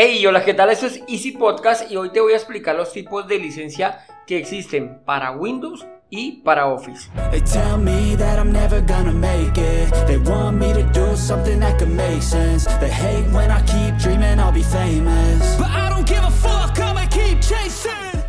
[0.00, 0.70] Hey, hola, ¿qué tal?
[0.70, 4.38] Esto es Easy Podcast y hoy te voy a explicar los tipos de licencia que
[4.38, 7.10] existen para Windows y para Office.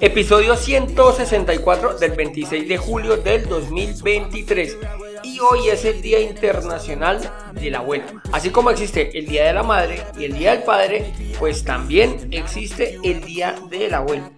[0.00, 4.78] Episodio 164 del 26 de julio del 2023.
[5.24, 7.20] Y hoy es el Día Internacional
[7.52, 8.04] del Abuelo.
[8.32, 12.28] Así como existe el Día de la Madre y el Día del Padre, pues también
[12.30, 14.30] existe el Día del Abuelo.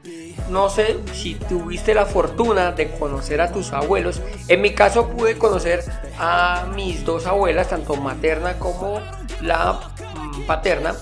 [0.50, 4.20] No sé si tuviste la fortuna de conocer a tus abuelos.
[4.48, 5.82] En mi caso pude conocer
[6.18, 9.00] a mis dos abuelas, tanto materna como
[9.40, 9.80] la
[10.14, 10.94] mm, paterna.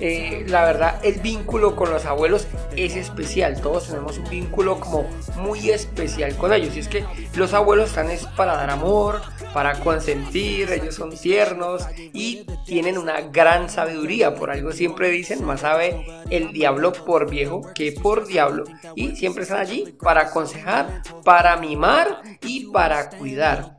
[0.00, 2.46] Eh, la verdad el vínculo con los abuelos
[2.76, 6.76] es especial, todos tenemos un vínculo como muy especial con ellos.
[6.76, 7.04] Y es que
[7.34, 9.20] los abuelos están es para dar amor,
[9.52, 15.60] para consentir, ellos son tiernos y tienen una gran sabiduría, por algo siempre dicen, más
[15.60, 21.56] sabe el diablo por viejo que por diablo y siempre están allí para aconsejar, para
[21.56, 23.76] mimar y para cuidar.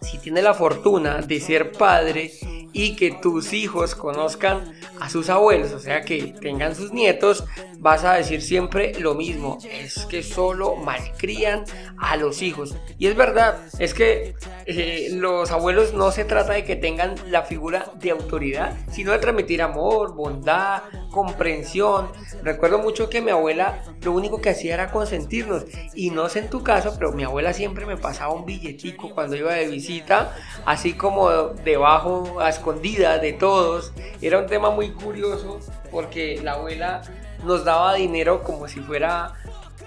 [0.00, 2.30] Si tienes la fortuna de ser padre
[2.72, 7.44] y que tus hijos conozcan a sus abuelos, o sea que tengan sus nietos,
[7.78, 11.64] vas a decir siempre lo mismo, es que solo malcrían
[11.98, 12.76] a los hijos.
[12.98, 14.34] Y es verdad, es que
[14.66, 19.18] eh, los abuelos no se trata de que tengan la figura de autoridad, sino de
[19.18, 22.10] transmitir amor, bondad, comprensión.
[22.42, 25.64] Recuerdo mucho que mi abuela lo único que hacía era consentirnos.
[25.94, 29.36] Y no sé en tu caso, pero mi abuela siempre me pasaba un billetico cuando
[29.36, 31.28] iba de visita, así como
[31.64, 33.92] debajo, a escondida de todos.
[34.20, 35.58] Era un tema muy curioso
[35.90, 37.02] porque la abuela
[37.44, 39.34] nos daba dinero como si fuera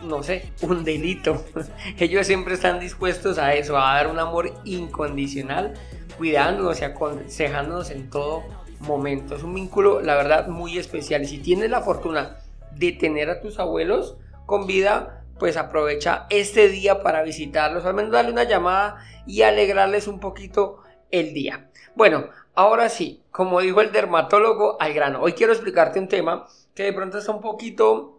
[0.03, 1.41] no sé, un delito.
[1.99, 5.73] Ellos siempre están dispuestos a eso, a dar un amor incondicional,
[6.17, 8.43] cuidándonos y aconsejándonos en todo
[8.81, 9.37] momento.
[9.37, 11.23] Es un vínculo, la verdad, muy especial.
[11.23, 12.39] Y si tienes la fortuna
[12.71, 18.11] de tener a tus abuelos con vida, pues aprovecha este día para visitarlos, al menos
[18.11, 21.69] darle una llamada y alegrarles un poquito el día.
[21.95, 25.21] Bueno, ahora sí, como dijo el dermatólogo, al grano.
[25.21, 28.15] Hoy quiero explicarte un tema que de pronto está un poquito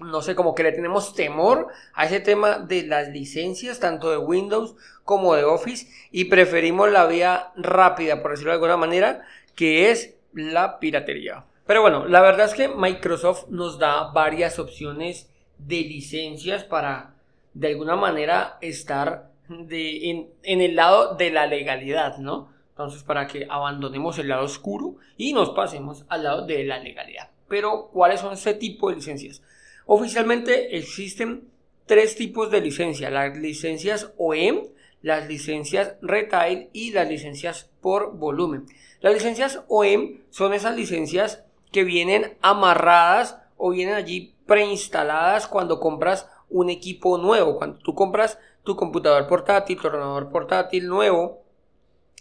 [0.00, 4.18] no sé, como que le tenemos temor a ese tema de las licencias, tanto de
[4.18, 4.74] Windows
[5.04, 9.22] como de Office, y preferimos la vía rápida, por decirlo de alguna manera,
[9.54, 11.44] que es la piratería.
[11.66, 17.14] Pero bueno, la verdad es que Microsoft nos da varias opciones de licencias para
[17.54, 22.48] de alguna manera estar en el lado de la legalidad, ¿no?
[22.70, 27.30] Entonces, para que abandonemos el lado oscuro y nos pasemos al lado de la legalidad.
[27.48, 29.42] Pero, ¿cuáles son ese tipo de licencias?
[29.86, 31.48] Oficialmente existen
[31.86, 34.62] tres tipos de licencia, las licencias OEM,
[35.00, 38.66] las licencias retail y las licencias por volumen.
[39.00, 46.28] Las licencias OEM son esas licencias que vienen amarradas o vienen allí preinstaladas cuando compras
[46.50, 47.56] un equipo nuevo.
[47.56, 51.42] Cuando tú compras tu computador portátil, tu ordenador portátil nuevo,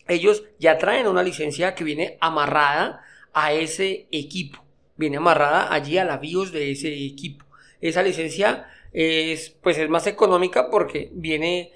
[0.07, 3.01] ellos ya traen una licencia que viene amarrada
[3.33, 4.63] a ese equipo.
[4.95, 7.45] Viene amarrada allí a la BIOS de ese equipo.
[7.81, 11.73] Esa licencia es, pues es más económica porque viene,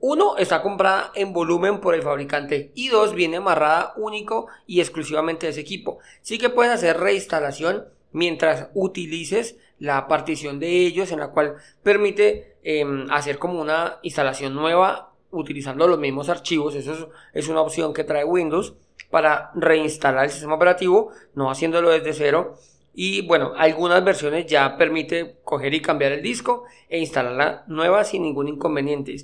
[0.00, 5.46] uno, está comprada en volumen por el fabricante y dos, viene amarrada único y exclusivamente
[5.46, 5.98] a ese equipo.
[6.22, 12.53] Sí que puedes hacer reinstalación mientras utilices la partición de ellos en la cual permite
[12.64, 16.74] em, hacer como una instalación nueva utilizando los mismos archivos.
[16.74, 18.74] Eso es, una opción que trae Windows
[19.10, 22.56] para reinstalar el sistema operativo, no haciéndolo desde cero.
[22.94, 28.22] Y bueno, algunas versiones ya permite coger y cambiar el disco e instalarla nueva sin
[28.22, 29.16] ningún inconveniente.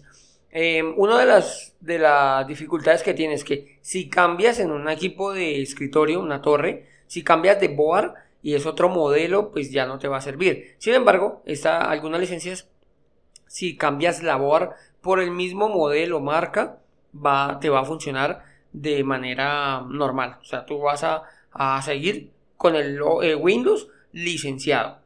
[0.52, 4.88] Eh, una de las, de las dificultades que tienes es que si cambias en un
[4.88, 9.86] equipo de escritorio, una torre, si cambias de board y es otro modelo, pues ya
[9.86, 10.74] no te va a servir.
[10.78, 12.68] Sin embargo, está algunas licencias,
[13.50, 14.70] si cambias la board
[15.00, 16.78] por el mismo modelo, marca,
[17.12, 20.38] va, te va a funcionar de manera normal.
[20.40, 24.98] O sea, tú vas a, a seguir con el eh, Windows licenciado.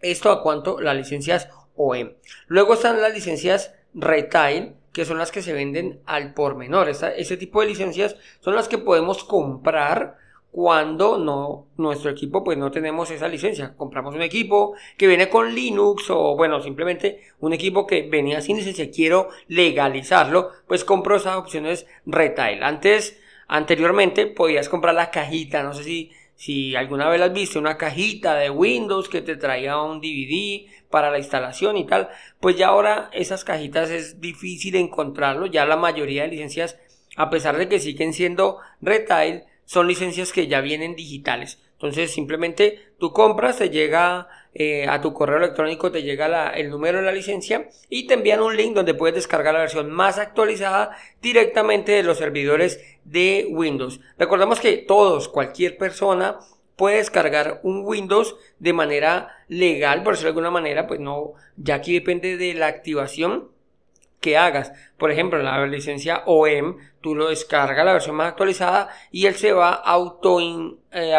[0.00, 2.14] Esto a cuanto las licencias OEM.
[2.46, 6.88] Luego están las licencias Retail, que son las que se venden al por menor.
[6.88, 10.16] ese tipo de licencias son las que podemos comprar
[10.50, 13.74] cuando no nuestro equipo pues no tenemos esa licencia.
[13.76, 18.56] Compramos un equipo que viene con Linux o bueno simplemente un equipo que venía sin
[18.56, 18.90] licencia.
[18.90, 22.62] Quiero legalizarlo pues compro esas opciones retail.
[22.62, 25.62] Antes anteriormente podías comprar la cajita.
[25.62, 29.82] No sé si si alguna vez las viste una cajita de Windows que te traía
[29.82, 32.08] un DVD para la instalación y tal.
[32.38, 35.46] Pues ya ahora esas cajitas es difícil encontrarlo.
[35.46, 36.78] Ya la mayoría de licencias
[37.16, 41.60] a pesar de que siguen siendo retail son licencias que ya vienen digitales.
[41.72, 46.98] Entonces simplemente tú compras, te llega eh, a tu correo electrónico, te llega el número
[46.98, 50.96] de la licencia y te envían un link donde puedes descargar la versión más actualizada
[51.20, 54.00] directamente de los servidores de Windows.
[54.18, 56.38] Recordemos que todos, cualquier persona
[56.74, 61.74] puede descargar un Windows de manera legal, por decirlo de alguna manera, pues no, ya
[61.74, 63.50] aquí depende de la activación
[64.20, 64.72] que hagas.
[64.96, 69.34] Por ejemplo, en la licencia OEM, tú lo descargas la versión más actualizada y él
[69.34, 71.14] se va a auto eh,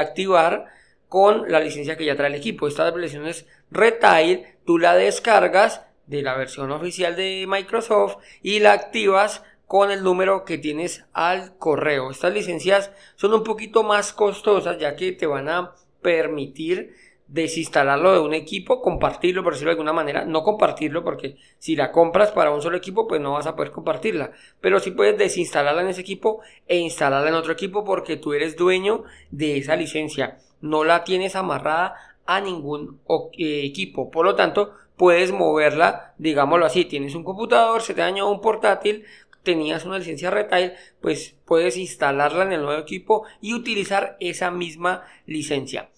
[1.07, 2.67] con la licencia que ya trae el equipo.
[2.67, 8.73] Esta versión es retail, tú la descargas de la versión oficial de Microsoft y la
[8.73, 12.09] activas con el número que tienes al correo.
[12.09, 16.95] Estas licencias son un poquito más costosas ya que te van a permitir
[17.29, 21.91] desinstalarlo de un equipo, compartirlo, por decirlo de alguna manera, no compartirlo porque si la
[21.91, 25.83] compras para un solo equipo, pues no vas a poder compartirla, pero sí puedes desinstalarla
[25.83, 30.39] en ese equipo e instalarla en otro equipo porque tú eres dueño de esa licencia,
[30.61, 31.95] no la tienes amarrada
[32.25, 32.99] a ningún
[33.37, 38.29] eh, equipo, por lo tanto, puedes moverla, digámoslo así, tienes un computador, se te dañó
[38.29, 39.05] un portátil,
[39.43, 45.03] tenías una licencia retail, pues puedes instalarla en el nuevo equipo y utilizar esa misma
[45.25, 45.89] licencia.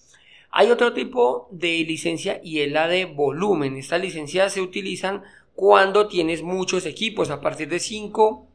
[0.54, 3.78] Hay otro tipo de licencia y es la de volumen.
[3.78, 5.22] Estas licencias se utilizan
[5.54, 7.30] cuando tienes muchos equipos.
[7.30, 8.46] A partir de 5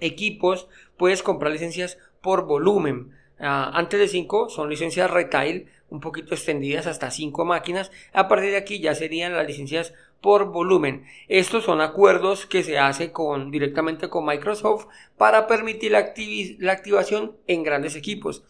[0.00, 0.66] equipos
[0.96, 3.12] puedes comprar licencias por volumen.
[3.38, 7.92] Ah, antes de 5 son licencias retail un poquito extendidas hasta 5 máquinas.
[8.12, 11.04] A partir de aquí ya serían las licencias por volumen.
[11.28, 14.86] Estos son acuerdos que se hace con, directamente con Microsoft
[15.16, 18.42] para permitir la activación en grandes equipos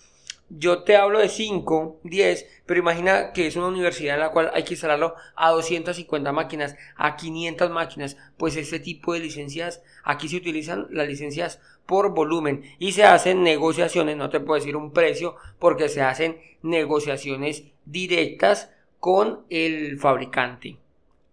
[0.59, 4.51] yo te hablo de 5, 10, pero imagina que es una universidad en la cual
[4.53, 10.29] hay que instalarlo a 250 máquinas, a 500 máquinas, pues este tipo de licencias, aquí
[10.29, 14.93] se utilizan las licencias por volumen y se hacen negociaciones, no te puedo decir un
[14.93, 18.71] precio, porque se hacen negociaciones directas
[19.01, 20.77] con el fabricante.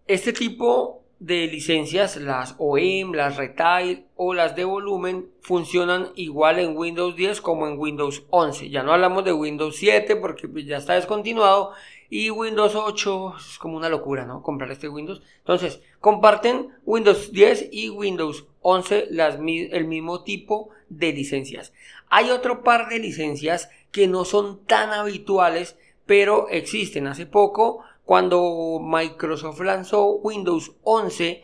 [0.08, 6.78] Este tipo de licencias, las OEM, las Retail o las de volumen, funcionan igual en
[6.78, 8.70] Windows 10 como en Windows 11.
[8.70, 11.74] Ya no hablamos de Windows 7 porque pues, ya está descontinuado
[12.10, 14.42] y Windows 8 es como una locura, ¿no?
[14.42, 15.22] Comprar este Windows.
[15.40, 21.74] Entonces, comparten Windows 10 y Windows 11 las, el mismo tipo de licencias.
[22.10, 27.08] Hay otro par de licencias que no son tan habituales, pero existen.
[27.08, 31.44] Hace poco cuando Microsoft lanzó Windows 11,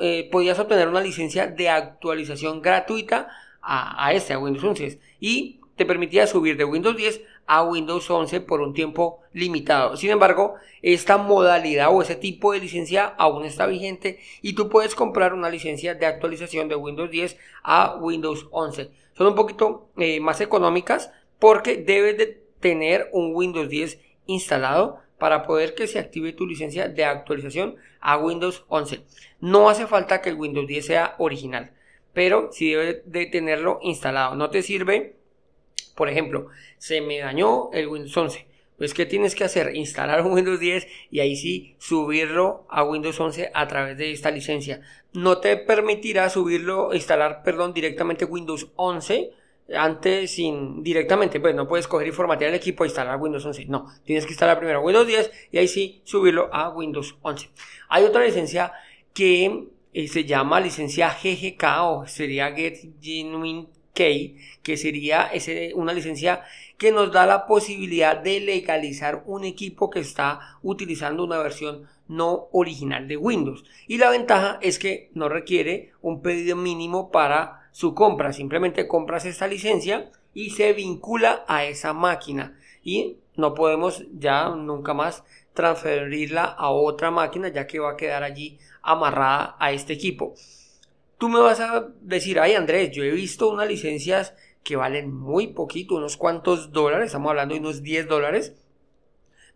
[0.00, 3.28] eh, podías obtener una licencia de actualización gratuita
[3.62, 8.40] a, este, a Windows 11, y te permitía subir de Windows 10 a Windows 11
[8.40, 9.96] por un tiempo limitado.
[9.96, 14.96] Sin embargo, esta modalidad o ese tipo de licencia aún está vigente y tú puedes
[14.96, 18.90] comprar una licencia de actualización de Windows 10 a Windows 11.
[19.16, 25.42] Son un poquito eh, más económicas porque debes de tener un Windows 10 instalado para
[25.44, 29.02] poder que se active tu licencia de actualización a Windows 11.
[29.40, 31.72] No hace falta que el Windows 10 sea original,
[32.12, 34.34] pero sí debe de tenerlo instalado.
[34.34, 35.16] No te sirve,
[35.94, 38.46] por ejemplo, se me dañó el Windows 11.
[38.76, 39.74] Pues, ¿qué tienes que hacer?
[39.76, 44.30] Instalar un Windows 10 y ahí sí subirlo a Windows 11 a través de esta
[44.30, 44.82] licencia.
[45.12, 49.32] No te permitirá subirlo, instalar, perdón, directamente Windows 11
[49.74, 53.66] antes sin directamente, pues no puedes coger y formatear el equipo e instalar Windows 11.
[53.66, 57.48] No, tienes que instalar primero Windows 10 y ahí sí subirlo a Windows 11.
[57.88, 58.72] Hay otra licencia
[59.12, 65.30] que eh, se llama licencia GGK o sería Get Genuine Key, que sería
[65.74, 66.42] una licencia
[66.76, 72.48] que nos da la posibilidad de legalizar un equipo que está utilizando una versión no
[72.52, 73.64] original de Windows.
[73.86, 78.32] Y la ventaja es que no requiere un pedido mínimo para su compra.
[78.32, 82.56] Simplemente compras esta licencia y se vincula a esa máquina.
[82.84, 88.22] Y no podemos ya nunca más transferirla a otra máquina ya que va a quedar
[88.22, 90.34] allí amarrada a este equipo.
[91.18, 95.48] Tú me vas a decir, ay Andrés, yo he visto unas licencias que valen muy
[95.48, 98.54] poquito, unos cuantos dólares, estamos hablando de unos 10 dólares,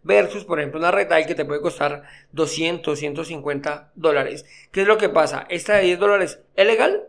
[0.02, 4.44] versus, por ejemplo, una retail que te puede costar 200, 150 dólares.
[4.72, 5.46] ¿Qué es lo que pasa?
[5.48, 7.08] Esta de 10 dólares es legal,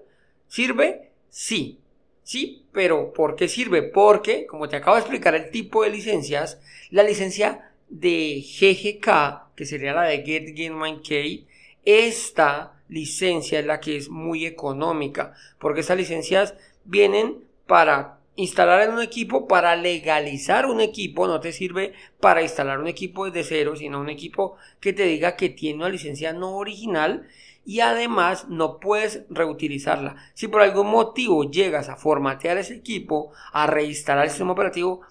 [0.50, 1.12] ¿Sirve?
[1.30, 1.80] Sí.
[2.24, 3.84] Sí, pero ¿por qué sirve?
[3.84, 9.66] Porque, como te acabo de explicar el tipo de licencias, la licencia de GGK, que
[9.66, 11.48] sería la de Get Game Mind Key,
[11.86, 18.92] esta licencia es la que es muy económica, porque estas licencias vienen para instalar en
[18.96, 23.76] un equipo, para legalizar un equipo, no te sirve para instalar un equipo desde cero,
[23.76, 27.28] sino un equipo que te diga que tiene una licencia no original
[27.70, 30.16] y además no puedes reutilizarla.
[30.34, 35.02] Si por algún motivo llegas a formatear ese equipo, a reinstalar el sistema operativo,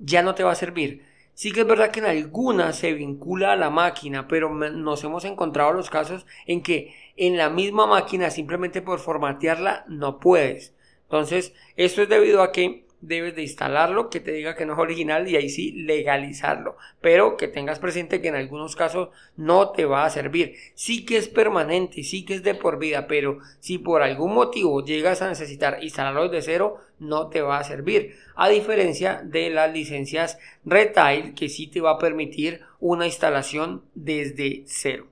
[0.00, 1.04] ya no te va a servir.
[1.34, 5.24] Sí que es verdad que en algunas se vincula a la máquina, pero nos hemos
[5.24, 10.74] encontrado los casos en que en la misma máquina simplemente por formatearla no puedes.
[11.02, 14.78] Entonces, esto es debido a que debes de instalarlo, que te diga que no es
[14.78, 19.84] original y ahí sí legalizarlo, pero que tengas presente que en algunos casos no te
[19.84, 20.54] va a servir.
[20.74, 24.84] Sí que es permanente, sí que es de por vida, pero si por algún motivo
[24.84, 28.16] llegas a necesitar instalarlo desde cero, no te va a servir.
[28.36, 34.64] A diferencia de las licencias Retail, que sí te va a permitir una instalación desde
[34.66, 35.06] cero.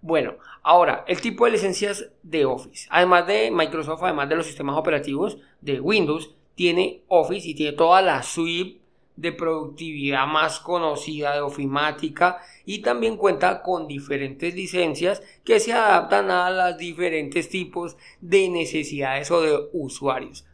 [0.00, 4.76] Bueno, ahora, el tipo de licencias de Office, además de Microsoft, además de los sistemas
[4.76, 8.82] operativos de Windows, tiene Office y tiene toda la suite
[9.16, 16.30] de productividad más conocida de ofimática y también cuenta con diferentes licencias que se adaptan
[16.30, 20.44] a los diferentes tipos de necesidades o de usuarios.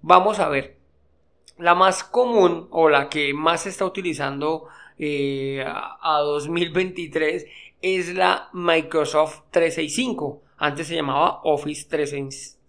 [0.00, 0.76] Vamos a ver,
[1.58, 4.66] la más común o la que más se está utilizando
[4.98, 7.46] eh, a 2023
[7.80, 10.42] es la Microsoft 365.
[10.58, 12.61] Antes se llamaba Office 365.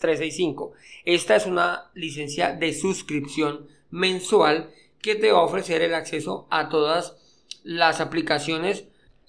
[1.06, 6.70] Esta es una licencia de suscripción mensual que te va a ofrecer el acceso a
[6.70, 7.16] todas
[7.64, 8.86] las aplicaciones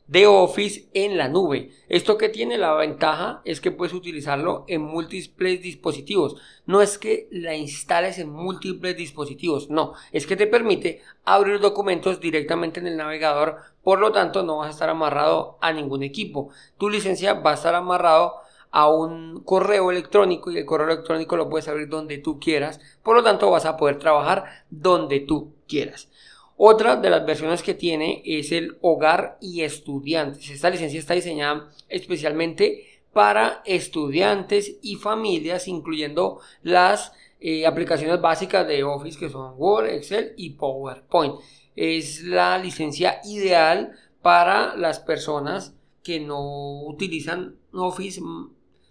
[0.06, 1.70] de Office en la nube.
[1.88, 6.36] Esto que tiene la ventaja es que puedes utilizarlo en múltiples dispositivos.
[6.66, 12.20] No es que la instales en múltiples dispositivos, no, es que te permite abrir documentos
[12.20, 16.50] directamente en el navegador, por lo tanto no vas a estar amarrado a ningún equipo.
[16.78, 18.43] Tu licencia va a estar amarrado
[18.76, 23.14] a un correo electrónico y el correo electrónico lo puedes abrir donde tú quieras, por
[23.14, 26.08] lo tanto vas a poder trabajar donde tú quieras.
[26.56, 30.50] Otra de las versiones que tiene es el hogar y estudiantes.
[30.50, 38.82] Esta licencia está diseñada especialmente para estudiantes y familias, incluyendo las eh, aplicaciones básicas de
[38.82, 41.36] Office que son Word, Excel y PowerPoint.
[41.76, 48.20] Es la licencia ideal para las personas que no utilizan Office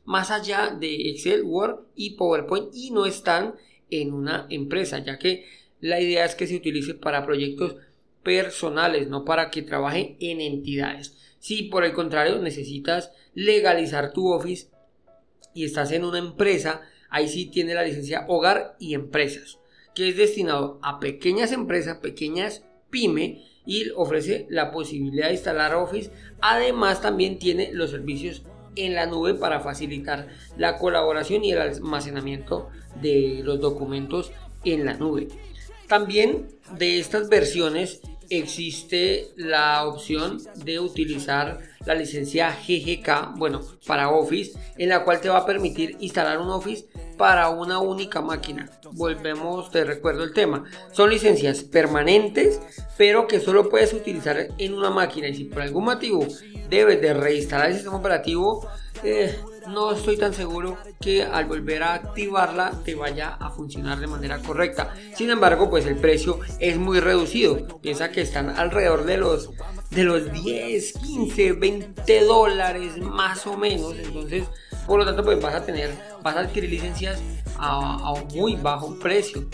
[0.06, 3.56] más allá de Excel, Word y PowerPoint y no están
[3.90, 5.46] en una empresa, ya que
[5.80, 7.76] la idea es que se utilice para proyectos
[8.24, 11.16] personales, no para que trabaje en entidades.
[11.40, 14.68] Si por el contrario necesitas legalizar tu Office
[15.54, 19.60] y estás en una empresa, ahí sí tiene la licencia hogar y empresas,
[19.94, 26.12] que es destinado a pequeñas empresas, pequeñas pyme y ofrece la posibilidad de instalar Office.
[26.42, 28.44] Además también tiene los servicios
[28.76, 30.28] en la nube para facilitar
[30.58, 32.70] la colaboración y el almacenamiento
[33.02, 34.32] de los documentos
[34.64, 35.28] en la nube.
[35.88, 44.58] También de estas versiones existe la opción de utilizar la licencia GGK, bueno, para Office,
[44.78, 46.86] en la cual te va a permitir instalar un Office
[47.18, 48.70] para una única máquina.
[48.94, 50.64] Volvemos, te recuerdo el tema.
[50.92, 52.60] Son licencias permanentes,
[52.98, 55.28] pero que solo puedes utilizar en una máquina.
[55.28, 56.26] Y si por algún motivo
[56.70, 58.68] debes de reinstalar el sistema operativo,
[59.04, 64.08] eh, no estoy tan seguro que al volver a activarla te vaya a funcionar de
[64.08, 64.94] manera correcta.
[65.16, 67.80] Sin embargo, pues el precio es muy reducido.
[67.82, 69.50] Piensa que están alrededor de los
[69.92, 73.94] de los 10, 15, 20 dólares más o menos.
[73.96, 74.46] Entonces,
[74.86, 77.22] por lo tanto, pues vas a tener, vas a adquirir licencias
[77.58, 79.46] a, a, un muy bajo precio.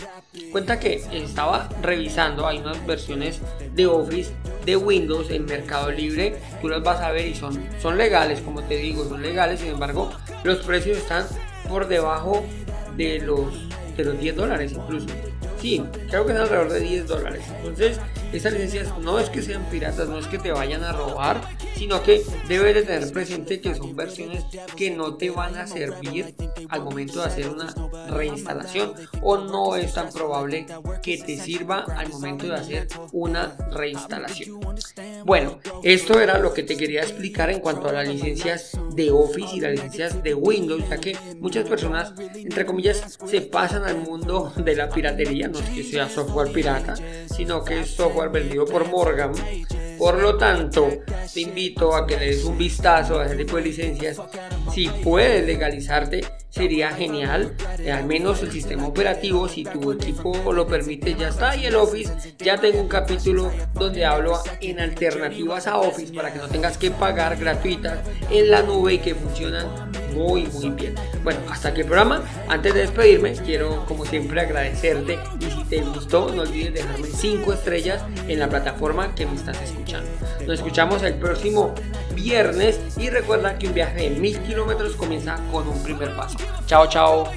[0.52, 3.40] Cuenta que estaba revisando, hay unas versiones
[3.74, 4.32] de Office
[4.64, 8.62] de Windows en Mercado Libre, tú las vas a ver y son, son legales, como
[8.62, 10.10] te digo, son legales, sin embargo,
[10.44, 11.26] los precios están
[11.68, 12.44] por debajo
[12.96, 15.06] de los, de los 10 dólares incluso.
[15.60, 17.44] Sí, creo que es alrededor de 10 dólares.
[17.58, 18.00] Entonces,
[18.32, 21.40] estas licencias no es que sean piratas, no es que te vayan a robar,
[21.76, 24.44] sino que debes de tener presente que son versiones
[24.76, 26.34] que no te van a servir
[26.68, 27.74] al momento de hacer una
[28.08, 30.66] reinstalación o no es tan probable
[31.02, 34.60] que te sirva al momento de hacer una reinstalación.
[35.24, 39.56] Bueno, esto era lo que te quería explicar en cuanto a las licencias de Office
[39.56, 44.52] y las licencias de Windows, ya que muchas personas, entre comillas, se pasan al mundo
[44.56, 46.94] de la piratería, no es que sea software pirata,
[47.26, 49.32] sino que es software vendido por Morgan.
[49.98, 50.88] Por lo tanto,
[51.32, 54.20] te invito a que le des un vistazo a ese tipo de licencias.
[54.72, 60.66] Si puedes legalizarte sería genial, eh, al menos el sistema operativo, si tu equipo lo
[60.66, 61.56] permite, ya está.
[61.56, 66.38] Y el Office, ya tengo un capítulo donde hablo en alternativas a Office para que
[66.38, 67.98] no tengas que pagar gratuitas
[68.30, 70.94] en la nube y que funcionan muy muy bien.
[71.22, 72.22] Bueno, hasta aquí el programa.
[72.48, 77.52] Antes de despedirme, quiero como siempre agradecerte y si te gustó, no olvides dejarme 5
[77.52, 80.10] estrellas en la plataforma que me estás escuchando.
[80.46, 81.74] Nos escuchamos el próximo
[82.14, 86.38] viernes y recuerda que un viaje de mil kilómetros comienza con un primer paso.
[86.66, 87.30] Chao, chao.